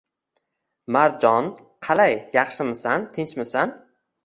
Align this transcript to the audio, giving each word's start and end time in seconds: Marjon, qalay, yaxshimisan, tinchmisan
Marjon, 0.95 1.51
qalay, 1.89 2.17
yaxshimisan, 2.39 3.09
tinchmisan 3.19 3.79